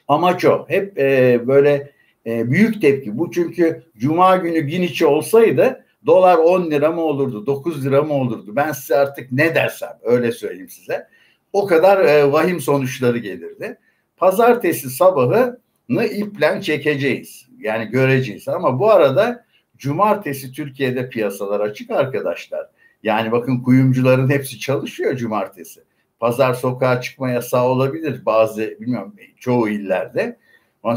Amaç 0.08 0.44
o. 0.44 0.64
Hep 0.68 0.98
e, 0.98 1.40
böyle 1.46 1.90
e, 2.26 2.50
büyük 2.50 2.82
tepki. 2.82 3.18
Bu 3.18 3.30
çünkü 3.30 3.82
Cuma 3.96 4.36
günü 4.36 4.60
gün 4.60 4.82
içi 4.82 5.06
olsaydı 5.06 5.83
dolar 6.06 6.38
10 6.38 6.70
lira 6.70 6.92
mı 6.92 7.00
olurdu, 7.00 7.46
9 7.46 7.84
lira 7.84 8.02
mı 8.02 8.14
olurdu? 8.14 8.56
Ben 8.56 8.72
size 8.72 8.96
artık 8.96 9.32
ne 9.32 9.54
dersem 9.54 9.98
öyle 10.02 10.32
söyleyeyim 10.32 10.68
size. 10.68 11.08
O 11.52 11.66
kadar 11.66 12.04
e, 12.04 12.32
vahim 12.32 12.60
sonuçları 12.60 13.18
gelirdi. 13.18 13.78
Pazartesi 14.16 14.90
sabahını 14.90 16.04
iplen 16.04 16.60
çekeceğiz. 16.60 17.48
Yani 17.58 17.84
göreceğiz. 17.84 18.48
Ama 18.48 18.78
bu 18.78 18.90
arada 18.90 19.44
cumartesi 19.76 20.52
Türkiye'de 20.52 21.08
piyasalar 21.08 21.60
açık 21.60 21.90
arkadaşlar. 21.90 22.70
Yani 23.02 23.32
bakın 23.32 23.62
kuyumcuların 23.62 24.30
hepsi 24.30 24.58
çalışıyor 24.58 25.16
cumartesi. 25.16 25.80
Pazar 26.20 26.54
sokağa 26.54 27.00
çıkma 27.00 27.30
yasağı 27.30 27.64
olabilir 27.64 28.26
bazı 28.26 28.60
bilmiyorum 28.80 29.14
çoğu 29.40 29.68
illerde. 29.68 30.36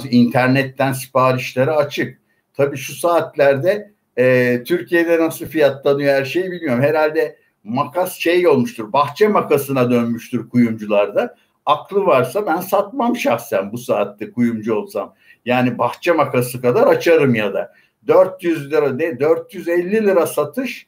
İnternetten 0.10 0.94
siparişleri 0.94 1.72
açık. 1.72 2.22
Tabii 2.54 2.78
şu 2.78 2.96
saatlerde 2.96 3.92
e, 4.18 4.64
Türkiye'de 4.64 5.20
nasıl 5.20 5.46
fiyatlanıyor 5.46 6.14
her 6.14 6.26
şeyi 6.26 6.52
bilmiyorum. 6.52 6.84
Herhalde 6.84 7.38
makas 7.64 8.14
şey 8.14 8.48
olmuştur. 8.48 8.94
Bahçe 8.94 9.28
makasına 9.28 9.92
dönmüştür 9.92 10.50
kuyumcularda. 10.50 11.36
Aklı 11.66 12.06
varsa 12.06 12.46
ben 12.46 12.62
satmam 12.62 13.16
şahsen 13.16 13.72
bu 13.72 13.78
saatte 13.78 14.32
kuyumcu 14.32 14.76
olsam. 14.76 15.16
Yani 15.46 15.78
bahçe 15.78 16.12
makası 16.12 16.62
kadar 16.62 16.88
açarım 16.88 17.36
ya 17.36 17.54
da. 17.54 17.74
400 18.08 18.72
lira 18.72 18.94
ne 18.94 19.20
450 19.20 19.92
lira 19.92 20.28
satış 20.28 20.88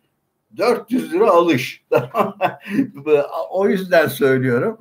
400 0.58 1.14
lira 1.14 1.30
alış. 1.30 1.84
o 3.52 3.70
yüzden 3.70 4.08
söylüyorum. 4.08 4.80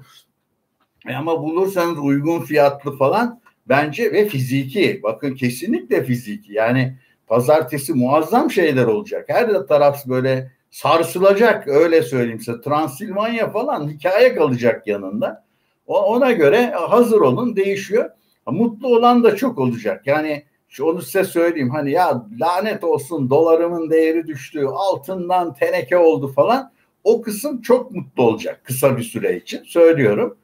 E, 1.08 1.14
ama 1.14 1.42
bulursanız 1.42 1.98
uygun 1.98 2.40
fiyatlı 2.40 2.96
falan 2.96 3.40
bence 3.68 4.12
ve 4.12 4.28
fiziki 4.28 5.00
bakın 5.02 5.34
kesinlikle 5.34 6.04
fiziki 6.04 6.52
yani 6.52 6.98
pazartesi 7.28 7.94
muazzam 7.94 8.50
şeyler 8.50 8.84
olacak. 8.84 9.24
Her 9.28 9.52
taraf 9.52 10.06
böyle 10.06 10.52
sarsılacak 10.70 11.68
öyle 11.68 12.02
söyleyeyim 12.02 12.40
size. 12.40 12.60
Transilvanya 12.60 13.50
falan 13.50 13.88
hikaye 13.88 14.34
kalacak 14.34 14.86
yanında. 14.86 15.44
Ona 15.86 16.32
göre 16.32 16.70
hazır 16.70 17.20
olun 17.20 17.56
değişiyor. 17.56 18.10
Mutlu 18.46 18.96
olan 18.96 19.24
da 19.24 19.36
çok 19.36 19.58
olacak. 19.58 20.06
Yani 20.06 20.44
onu 20.82 21.02
size 21.02 21.24
söyleyeyim 21.24 21.70
hani 21.70 21.90
ya 21.90 22.26
lanet 22.40 22.84
olsun 22.84 23.30
dolarımın 23.30 23.90
değeri 23.90 24.26
düştü 24.26 24.66
altından 24.66 25.54
teneke 25.54 25.96
oldu 25.96 26.32
falan 26.32 26.72
o 27.04 27.22
kısım 27.22 27.62
çok 27.62 27.90
mutlu 27.90 28.22
olacak 28.22 28.60
kısa 28.64 28.96
bir 28.96 29.02
süre 29.02 29.36
için 29.36 29.62
söylüyorum. 29.64 30.36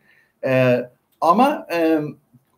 Ee, 0.45 0.91
ama 1.21 1.67
e, 1.73 2.01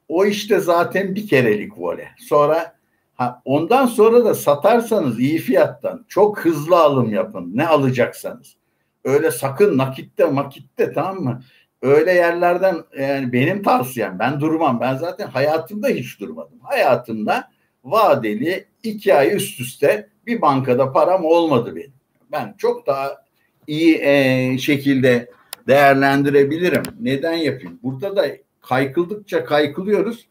o 0.08 0.24
işte 0.24 0.60
zaten 0.60 1.14
bir 1.14 1.28
kerelik 1.28 1.78
vole. 1.78 2.08
Sonra 2.18 2.75
ha, 3.16 3.42
ondan 3.44 3.86
sonra 3.86 4.24
da 4.24 4.34
satarsanız 4.34 5.20
iyi 5.20 5.38
fiyattan 5.38 6.04
çok 6.08 6.44
hızlı 6.44 6.78
alım 6.78 7.12
yapın. 7.12 7.50
Ne 7.54 7.66
alacaksanız. 7.66 8.56
Öyle 9.04 9.30
sakın 9.30 9.78
nakitte 9.78 10.24
makitte 10.24 10.92
tamam 10.92 11.24
mı? 11.24 11.42
Öyle 11.82 12.12
yerlerden 12.12 12.76
yani 12.98 13.32
benim 13.32 13.62
tavsiyem 13.62 14.18
ben 14.18 14.40
durmam. 14.40 14.80
Ben 14.80 14.96
zaten 14.96 15.26
hayatımda 15.26 15.88
hiç 15.88 16.20
durmadım. 16.20 16.58
Hayatımda 16.62 17.50
vadeli 17.84 18.66
iki 18.82 19.14
ay 19.14 19.36
üst 19.36 19.60
üste 19.60 20.08
bir 20.26 20.40
bankada 20.40 20.92
param 20.92 21.24
olmadı 21.24 21.76
benim. 21.76 21.92
Ben 22.32 22.54
çok 22.58 22.86
daha 22.86 23.24
iyi 23.66 23.98
e, 24.02 24.58
şekilde 24.58 25.30
değerlendirebilirim. 25.66 26.82
Neden 27.00 27.32
yapayım? 27.32 27.78
Burada 27.82 28.16
da 28.16 28.26
kaykıldıkça 28.60 29.44
kaykılıyoruz. 29.44 30.26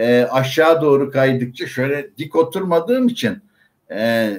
E, 0.00 0.24
aşağı 0.24 0.82
doğru 0.82 1.10
kaydıkça 1.10 1.66
şöyle 1.66 2.10
dik 2.18 2.36
oturmadığım 2.36 3.08
için 3.08 3.38
e, 3.90 4.30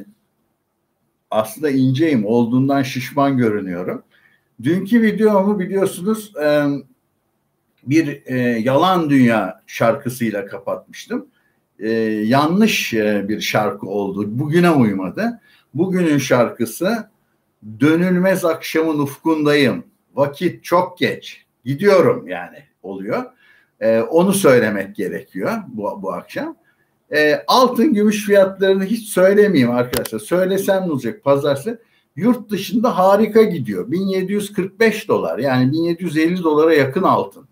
aslında 1.32 1.70
inceyim. 1.70 2.26
Olduğundan 2.26 2.84
şişman 2.84 3.38
görünüyorum. 3.38 4.04
Dünkü 4.64 5.02
videomu 5.02 5.60
biliyorsunuz 5.60 6.34
e, 6.44 6.66
bir 7.84 8.22
e, 8.26 8.38
yalan 8.40 9.10
dünya 9.10 9.62
şarkısıyla 9.68 10.46
kapatmıştım. 10.46 11.28
E, 11.80 11.90
yanlış 12.26 12.94
e, 12.94 13.26
bir 13.30 13.42
şarkı 13.42 13.88
oldu. 13.88 14.40
Bugüne 14.40 14.72
uymadı. 14.72 15.42
Bugünün 15.74 16.18
şarkısı 16.18 17.12
Dönülmez 17.80 18.46
akşamın 18.46 19.00
ufkundayım. 19.00 19.84
Vakit 20.16 20.64
çok 20.64 20.98
geç. 20.98 21.46
Gidiyorum 21.66 22.28
yani 22.28 22.58
oluyor. 22.84 23.24
E, 23.82 24.02
onu 24.02 24.34
söylemek 24.34 24.96
gerekiyor 24.96 25.52
bu, 25.68 26.00
bu 26.02 26.14
akşam. 26.14 26.56
E, 27.16 27.44
altın 27.48 27.94
gümüş 27.94 28.26
fiyatlarını 28.26 28.84
hiç 28.84 29.08
söylemeyeyim 29.08 29.72
arkadaşlar. 29.72 30.20
Söylesem 30.20 30.88
ne 30.88 30.92
olacak 30.92 31.24
pazarsı? 31.24 31.82
Yurt 32.16 32.50
dışında 32.50 32.98
harika 32.98 33.44
gidiyor. 33.44 33.92
1745 33.92 35.08
dolar 35.08 35.40
yani 35.40 35.72
1750 35.72 36.44
dolara 36.44 36.74
yakın 36.74 37.04
altın. 37.04 37.48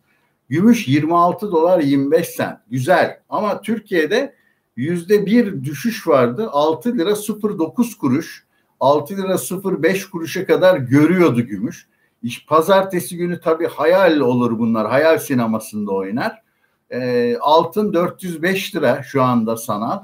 Gümüş 0.50 0.88
26 0.88 1.52
dolar 1.52 1.80
25 1.80 2.28
sent. 2.28 2.58
Güzel 2.70 3.20
ama 3.30 3.62
Türkiye'de 3.62 4.34
yüzde 4.76 5.26
bir 5.26 5.64
düşüş 5.64 6.08
vardı. 6.08 6.50
6 6.52 6.98
lira 6.98 7.16
09 7.16 7.98
kuruş, 7.98 8.46
6 8.80 9.18
lira 9.18 9.38
05 9.84 10.06
kuruşa 10.06 10.46
kadar 10.46 10.78
görüyordu 10.78 11.42
gümüş. 11.42 11.88
İş 12.24 12.46
pazartesi 12.46 13.18
günü 13.18 13.42
tabii 13.42 13.68
hayal 13.68 14.20
olur 14.20 14.60
bunlar. 14.60 14.90
Hayal 14.90 15.18
sinemasında 15.18 15.92
oynar. 15.92 16.42
E, 16.90 17.38
altın 17.38 17.94
405 17.94 18.76
lira 18.76 19.04
şu 19.04 19.24
anda 19.24 19.58
sanal. 19.58 20.00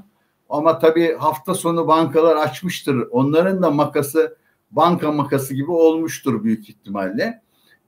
Ama 0.49 0.79
tabii 0.79 1.15
hafta 1.15 1.53
sonu 1.53 1.87
bankalar 1.87 2.35
açmıştır. 2.35 3.07
Onların 3.11 3.61
da 3.61 3.71
makası 3.71 4.37
banka 4.71 5.11
makası 5.11 5.53
gibi 5.53 5.71
olmuştur 5.71 6.43
büyük 6.43 6.69
ihtimalle. 6.69 7.41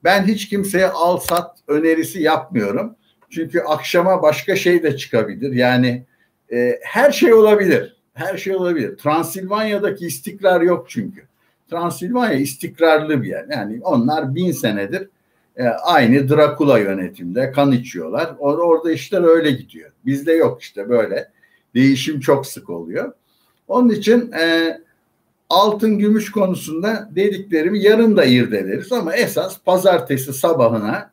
Ben 0.04 0.24
hiç 0.24 0.50
kimseye 0.50 0.88
al 0.88 1.18
sat 1.18 1.58
önerisi 1.68 2.22
yapmıyorum. 2.22 2.96
Çünkü 3.30 3.60
akşama 3.60 4.22
başka 4.22 4.56
şey 4.56 4.84
de 4.84 4.98
çıkabilir. 4.98 5.52
Yani 5.52 6.06
e, 6.52 6.80
her 6.84 7.12
şey 7.12 7.34
olabilir. 7.34 7.98
Her 8.14 8.38
şey 8.38 8.56
olabilir. 8.56 8.98
Transilvanya'daki 8.98 10.06
istikrar 10.06 10.62
yok 10.62 10.90
çünkü. 10.90 11.28
Transilvanya 11.70 12.34
istikrarlı 12.34 13.24
bir 13.24 13.28
yer. 13.28 13.46
Yani 13.52 13.80
onlar 13.84 14.36
bin 14.36 14.52
senedir 14.52 15.10
e, 15.56 15.68
aynı 15.68 16.30
Drakula 16.30 16.80
yönetimde 16.80 17.52
kan 17.52 17.72
içiyorlar. 17.72 18.36
Or 18.40 18.58
orada 18.58 18.92
işler 18.92 19.24
öyle 19.24 19.52
gidiyor. 19.52 19.92
Bizde 20.06 20.34
yok 20.34 20.62
işte 20.62 20.90
böyle. 20.90 21.32
Değişim 21.76 22.20
çok 22.20 22.48
sık 22.48 22.70
oluyor. 22.70 23.14
Onun 23.68 23.90
için 23.90 24.32
e, 24.32 24.78
altın 25.50 25.98
gümüş 25.98 26.32
konusunda 26.32 27.10
dediklerimi 27.16 27.84
yarın 27.84 28.18
da 28.18 28.26
irdeleriz 28.26 28.92
ama 28.92 29.16
esas 29.16 29.60
pazartesi 29.64 30.34
sabahına 30.34 31.12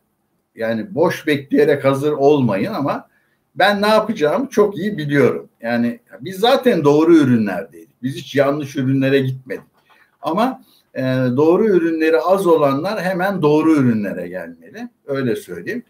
yani 0.55 0.95
boş 0.95 1.27
bekleyerek 1.27 1.85
hazır 1.85 2.11
olmayın 2.11 2.73
ama 2.73 3.07
ben 3.55 3.81
ne 3.81 3.87
yapacağımı 3.87 4.49
çok 4.49 4.77
iyi 4.77 4.97
biliyorum. 4.97 5.49
Yani 5.61 5.99
biz 6.21 6.39
zaten 6.39 6.83
doğru 6.83 7.17
ürünlerdeydik. 7.17 8.03
Biz 8.03 8.15
hiç 8.15 8.35
yanlış 8.35 8.75
ürünlere 8.75 9.19
gitmedik. 9.19 9.74
Ama 10.25 10.61
e, 10.95 11.01
doğru 11.37 11.67
ürünleri 11.67 12.19
az 12.19 12.47
olanlar 12.47 13.01
hemen 13.01 13.41
doğru 13.41 13.73
ürünlere 13.73 14.27
gelmeli. 14.27 14.89
Öyle 15.05 15.35
söyleyeyim. 15.35 15.83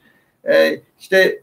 E, 0.49 0.81
işte 0.99 1.41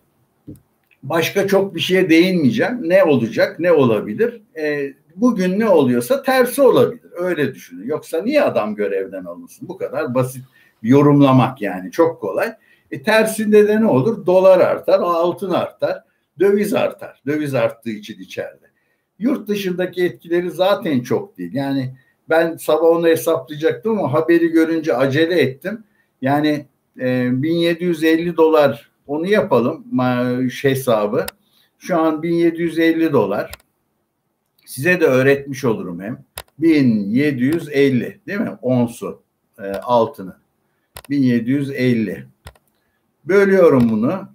başka 1.03 1.47
çok 1.47 1.75
bir 1.75 1.81
şeye 1.81 2.11
değinmeyeceğim. 2.11 2.79
Ne 2.83 3.05
olacak, 3.05 3.59
ne 3.59 3.73
olabilir? 3.73 4.43
E, 4.57 4.95
bugün 5.17 5.61
ne 5.61 5.69
oluyorsa 5.69 6.23
tersi 6.23 6.63
olabilir. 6.63 7.11
Öyle 7.13 7.55
düşünün. 7.55 7.87
Yoksa 7.87 8.23
niye 8.23 8.43
adam 8.43 8.75
görevden 8.75 9.25
alınsın? 9.25 9.69
Bu 9.69 9.79
kadar 9.79 10.15
basit 10.15 10.45
yorumlamak 10.83 11.63
yani 11.63 11.91
çok 11.91 12.21
kolay. 12.21 12.53
E, 12.91 13.03
tersinde 13.03 13.69
de 13.69 13.81
ne 13.81 13.87
olur? 13.87 14.27
Dolar 14.27 14.61
artar, 14.61 15.01
altın 15.01 15.51
artar, 15.51 16.03
döviz 16.41 16.75
artar. 16.75 17.23
Döviz 17.27 17.55
arttığı 17.55 17.91
için 17.91 18.21
içeride. 18.21 18.67
Yurt 19.19 19.49
dışındaki 19.49 20.05
etkileri 20.05 20.51
zaten 20.51 21.01
çok 21.01 21.39
değil. 21.39 21.55
Yani 21.55 21.95
ben 22.29 22.57
sabah 22.57 22.87
onu 22.87 23.07
hesaplayacaktım 23.07 23.99
ama 23.99 24.12
haberi 24.12 24.49
görünce 24.49 24.97
acele 24.97 25.41
ettim. 25.41 25.85
Yani 26.23 26.67
e, 27.00 27.43
1750 27.43 28.37
dolar 28.37 28.91
onu 29.07 29.26
yapalım 29.26 29.85
hesabı. 30.62 31.26
Şu 31.79 31.99
an 31.99 32.23
1750 32.23 33.12
dolar. 33.12 33.52
Size 34.67 35.00
de 35.00 35.05
öğretmiş 35.05 35.64
olurum 35.64 36.00
hem. 36.00 36.25
1750 36.59 38.21
değil 38.26 38.41
mi? 38.41 38.59
Onsu 38.62 39.23
e, 39.59 39.73
altını. 39.73 40.37
1750. 41.11 42.26
Bölüyorum 43.25 43.91
bunu. 43.91 44.29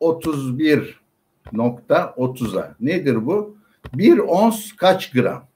31.30'a. 0.00 2.76
Nedir 2.80 3.26
bu? 3.26 3.56
Bir 3.94 4.18
ons 4.18 4.76
kaç 4.76 5.10
gram? 5.10 5.51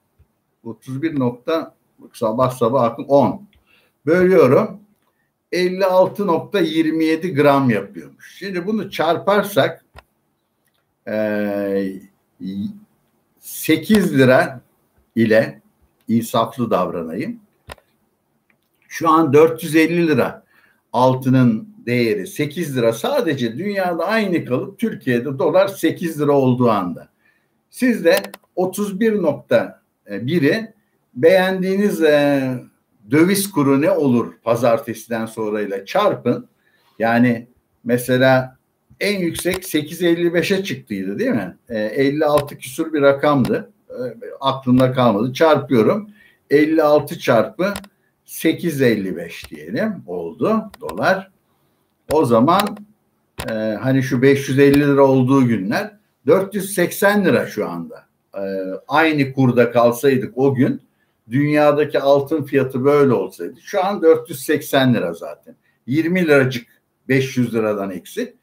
31 0.67 1.19
nokta 1.19 1.75
sabah 2.13 2.51
sabah 2.51 2.83
aklım 2.83 3.07
10. 3.09 3.47
Bölüyorum. 4.07 4.81
56.27 5.53 7.35
gram 7.35 7.71
yapıyormuş. 7.71 8.37
Şimdi 8.39 8.67
bunu 8.67 8.91
çarparsak 8.91 9.85
e, 11.09 11.93
8 13.41 14.19
lira 14.19 14.61
ile 15.17 15.61
insaflı 16.09 16.71
davranayım. 16.71 17.41
Şu 18.89 19.11
an 19.11 19.33
450 19.33 20.07
lira 20.09 20.45
altının 20.93 21.69
değeri 21.87 22.27
8 22.27 22.77
lira 22.77 22.93
sadece 22.93 23.59
dünyada 23.59 24.07
aynı 24.07 24.45
kalıp 24.45 24.79
Türkiye'de 24.79 25.39
dolar 25.39 25.69
8 25.69 26.21
lira 26.21 26.33
olduğu 26.33 26.71
anda. 26.71 27.09
Siz 27.71 28.05
de 28.05 28.23
31.1'i 30.09 30.75
beğendiğiniz 31.15 32.03
e, 32.03 32.43
döviz 33.11 33.51
kuru 33.51 33.83
ne 33.83 33.91
olur 33.91 34.35
pazartesiden 34.43 35.27
sonrayla 35.27 35.85
çarpın. 35.85 36.49
Yani 36.99 37.47
mesela 37.85 38.57
en 39.01 39.19
yüksek 39.19 39.57
8.55'e 39.57 40.65
çıktıydı 40.65 41.19
değil 41.19 41.31
mi? 41.31 41.57
E, 41.69 41.79
56 41.79 42.59
küsur 42.59 42.93
bir 42.93 43.03
rakamdı. 43.03 43.73
E, 43.91 44.01
aklımda 44.41 44.93
kalmadı. 44.93 45.33
Çarpıyorum. 45.33 46.11
56 46.51 47.19
çarpı 47.19 47.75
8.55 48.27 49.51
diyelim 49.51 50.03
oldu 50.07 50.71
dolar. 50.81 51.31
O 52.13 52.25
zaman 52.25 52.77
e, 53.51 53.53
hani 53.55 54.03
şu 54.03 54.23
550 54.23 54.81
lira 54.81 55.03
olduğu 55.03 55.47
günler 55.47 55.97
480 56.27 57.25
lira 57.25 57.47
şu 57.47 57.69
anda. 57.69 58.07
E, 58.37 58.43
aynı 58.89 59.33
kurda 59.33 59.71
kalsaydık 59.73 60.39
o 60.39 60.55
gün 60.55 60.81
dünyadaki 61.31 62.01
altın 62.01 62.45
fiyatı 62.45 62.85
böyle 62.85 63.13
olsaydı 63.13 63.61
şu 63.63 63.85
an 63.85 64.03
480 64.03 64.95
lira 64.95 65.13
zaten. 65.13 65.57
20 65.87 66.27
liracık 66.27 66.67
500 67.09 67.55
liradan 67.55 67.91
eksik. 67.91 68.35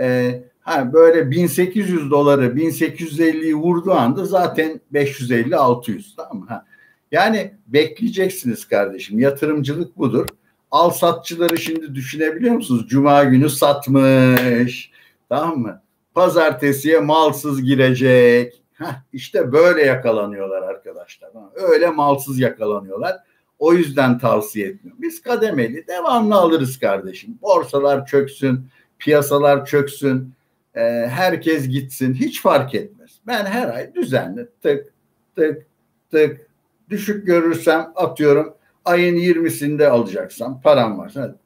Ee, 0.00 0.42
ha 0.60 0.92
böyle 0.92 1.30
1800 1.30 2.10
doları 2.10 2.46
1850'yi 2.46 3.54
vurduğu 3.54 3.92
anda 3.92 4.24
zaten 4.24 4.80
550-600 4.92 6.16
tamam 6.16 6.38
mı? 6.38 6.46
Ha. 6.48 6.64
Yani 7.12 7.54
bekleyeceksiniz 7.66 8.68
kardeşim. 8.68 9.18
Yatırımcılık 9.18 9.98
budur. 9.98 10.26
Al 10.70 10.90
satçıları 10.90 11.58
şimdi 11.58 11.94
düşünebiliyor 11.94 12.54
musunuz? 12.54 12.86
Cuma 12.88 13.24
günü 13.24 13.50
satmış. 13.50 14.90
Tamam 15.28 15.58
mı? 15.58 15.82
Pazartesiye 16.14 17.00
malsız 17.00 17.62
girecek. 17.62 18.62
Heh, 18.78 19.02
işte 19.12 19.52
böyle 19.52 19.82
yakalanıyorlar 19.82 20.62
arkadaşlar. 20.62 21.30
Öyle 21.54 21.90
malsız 21.90 22.38
yakalanıyorlar. 22.38 23.16
O 23.58 23.72
yüzden 23.72 24.18
tavsiye 24.18 24.68
etmiyorum. 24.68 25.02
Biz 25.02 25.22
kademeli 25.22 25.86
devamlı 25.86 26.34
alırız 26.34 26.78
kardeşim. 26.78 27.38
Borsalar 27.42 28.06
çöksün, 28.06 28.66
piyasalar 28.98 29.66
çöksün, 29.66 30.34
e, 30.74 30.80
herkes 31.10 31.68
gitsin 31.68 32.14
hiç 32.14 32.42
fark 32.42 32.74
etmez. 32.74 33.10
Ben 33.26 33.46
her 33.46 33.68
ay 33.68 33.94
düzenli 33.94 34.48
tık 34.62 34.92
tık 35.36 35.66
tık 36.10 36.48
düşük 36.90 37.26
görürsem 37.26 37.92
atıyorum 37.96 38.54
ayın 38.84 39.16
20'sinde 39.16 39.88
alacaksam 39.88 40.60
param 40.60 40.98
varsa 40.98 41.36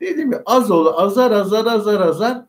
dediğim 0.00 0.30
gibi 0.30 0.40
az 0.46 0.70
olur 0.70 0.92
azar 0.96 1.30
azar 1.30 1.66
azar 1.66 2.00
azar 2.00 2.42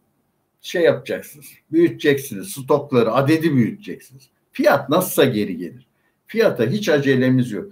şey 0.62 0.82
yapacaksınız. 0.82 1.46
Büyüteceksiniz. 1.72 2.48
Stokları, 2.48 3.14
adedi 3.14 3.54
büyüteceksiniz. 3.54 4.33
Fiyat 4.54 4.90
nasılsa 4.90 5.26
geri 5.26 5.58
gelir. 5.58 5.88
Fiyata 6.28 6.64
hiç 6.64 6.90
acelemiz 6.90 7.52
yok. 7.52 7.72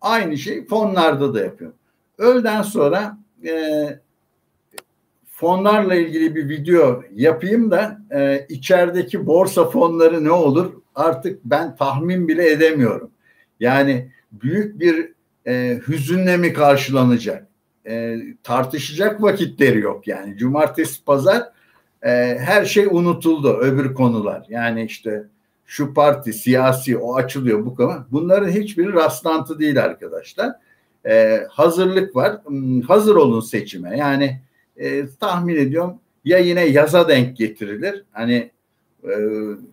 Aynı 0.00 0.38
şey 0.38 0.66
fonlarda 0.66 1.34
da 1.34 1.40
yapıyorum. 1.40 1.76
Öğleden 2.18 2.62
sonra 2.62 3.18
e, 3.46 3.52
fonlarla 5.26 5.94
ilgili 5.94 6.34
bir 6.34 6.48
video 6.48 7.02
yapayım 7.14 7.70
da 7.70 8.00
e, 8.10 8.46
içerideki 8.48 9.26
borsa 9.26 9.70
fonları 9.70 10.24
ne 10.24 10.30
olur 10.30 10.72
artık 10.94 11.44
ben 11.44 11.76
tahmin 11.76 12.28
bile 12.28 12.50
edemiyorum. 12.50 13.10
Yani 13.60 14.10
büyük 14.32 14.80
bir 14.80 15.12
e, 15.46 15.80
hüzünle 15.88 16.36
mi 16.36 16.52
karşılanacak? 16.52 17.46
E, 17.86 18.16
tartışacak 18.42 19.22
vakitleri 19.22 19.80
yok 19.80 20.08
yani. 20.08 20.36
Cumartesi, 20.36 21.04
pazar 21.04 21.52
e, 22.02 22.38
her 22.38 22.64
şey 22.64 22.86
unutuldu 22.86 23.56
öbür 23.56 23.94
konular. 23.94 24.46
Yani 24.48 24.84
işte 24.84 25.24
şu 25.68 25.94
parti 25.94 26.32
siyasi 26.32 26.98
o 26.98 27.16
açılıyor 27.16 27.66
bu 27.66 27.74
konu. 27.74 28.06
Bunların 28.10 28.50
hiçbiri 28.50 28.92
rastlantı 28.92 29.58
değil 29.58 29.84
arkadaşlar. 29.84 30.52
Ee, 31.06 31.46
hazırlık 31.50 32.16
var. 32.16 32.36
Hmm, 32.44 32.80
hazır 32.80 33.16
olun 33.16 33.40
seçime. 33.40 33.98
Yani 33.98 34.40
e, 34.76 35.06
tahmin 35.20 35.56
ediyorum 35.56 35.94
ya 36.24 36.38
yine 36.38 36.64
yaza 36.64 37.08
denk 37.08 37.36
getirilir. 37.36 38.04
Hani 38.12 38.50
e, 39.04 39.14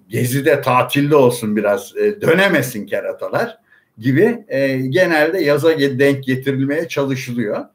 gezide 0.10 0.62
tatilde 0.62 1.16
olsun 1.16 1.56
biraz 1.56 1.98
e, 1.98 2.22
dönemesin 2.22 2.86
keratalar 2.86 3.58
gibi 3.98 4.46
e, 4.48 4.78
genelde 4.78 5.42
yaza 5.42 5.80
denk 5.80 6.24
getirilmeye 6.24 6.88
çalışılıyor. 6.88 7.66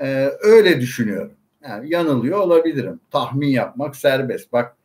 E, 0.00 0.30
öyle 0.40 0.80
düşünüyorum. 0.80 1.32
Yani 1.68 1.92
yanılıyor 1.92 2.38
olabilirim. 2.38 3.00
Tahmin 3.10 3.48
yapmak 3.48 3.96
serbest. 3.96 4.52
Bak 4.52 4.76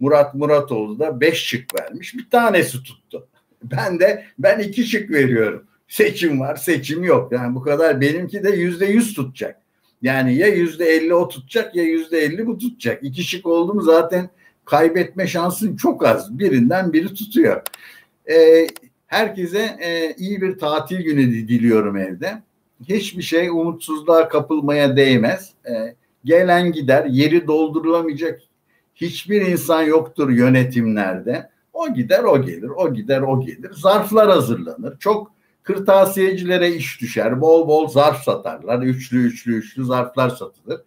Murat 0.00 0.34
Muratoğlu 0.34 0.98
da 0.98 1.20
beş 1.20 1.38
şık 1.38 1.80
vermiş. 1.80 2.14
Bir 2.14 2.30
tanesi 2.30 2.82
tuttu. 2.82 3.28
Ben 3.62 4.00
de 4.00 4.24
ben 4.38 4.58
iki 4.58 4.84
şık 4.84 5.10
veriyorum. 5.10 5.66
Seçim 5.88 6.40
var, 6.40 6.56
seçim 6.56 7.04
yok. 7.04 7.32
Yani 7.32 7.54
bu 7.54 7.62
kadar 7.62 8.00
benimki 8.00 8.44
de 8.44 8.50
yüzde 8.50 8.86
yüz 8.86 9.14
tutacak. 9.14 9.60
Yani 10.02 10.34
ya 10.34 10.46
yüzde 10.46 10.86
elli 10.86 11.14
o 11.14 11.28
tutacak 11.28 11.76
ya 11.76 11.82
yüzde 11.84 12.18
elli 12.18 12.46
bu 12.46 12.58
tutacak. 12.58 13.04
İki 13.04 13.24
şık 13.24 13.46
oldu 13.46 13.74
mu 13.74 13.82
zaten 13.82 14.30
kaybetme 14.64 15.26
şansın 15.26 15.76
çok 15.76 16.06
az. 16.06 16.38
Birinden 16.38 16.92
biri 16.92 17.14
tutuyor. 17.14 17.62
Ee, 18.30 18.66
herkese 19.06 19.76
e, 19.80 20.14
iyi 20.18 20.40
bir 20.40 20.58
tatil 20.58 21.02
günü 21.02 21.48
diliyorum 21.48 21.96
evde. 21.96 22.42
Hiçbir 22.88 23.22
şey 23.22 23.48
umutsuzluğa 23.48 24.28
kapılmaya 24.28 24.96
değmez. 24.96 25.50
Ee, 25.68 25.94
gelen 26.24 26.72
gider, 26.72 27.04
yeri 27.04 27.46
doldurulamayacak 27.46 28.40
hiçbir 29.00 29.40
insan 29.40 29.82
yoktur 29.82 30.30
yönetimlerde. 30.30 31.50
O 31.72 31.94
gider, 31.94 32.24
o 32.24 32.42
gelir, 32.42 32.68
o 32.76 32.94
gider, 32.94 33.20
o 33.20 33.40
gelir. 33.40 33.72
Zarflar 33.72 34.30
hazırlanır. 34.30 34.98
Çok 34.98 35.32
kırtasiyecilere 35.62 36.74
iş 36.74 37.00
düşer. 37.00 37.40
Bol 37.40 37.68
bol 37.68 37.88
zarf 37.88 38.22
satarlar. 38.22 38.82
Üçlü, 38.82 39.26
üçlü, 39.26 39.56
üçlü 39.56 39.84
zarflar 39.84 40.28
satılır. 40.30 40.80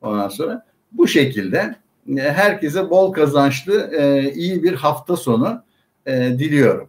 Ondan 0.00 0.28
sonra 0.28 0.66
bu 0.92 1.08
şekilde 1.08 1.76
e, 2.16 2.20
herkese 2.20 2.90
bol 2.90 3.12
kazançlı 3.12 3.90
e, 3.94 4.32
iyi 4.32 4.62
bir 4.62 4.72
hafta 4.72 5.16
sonu 5.16 5.62
e, 6.06 6.12
diliyorum. 6.38 6.88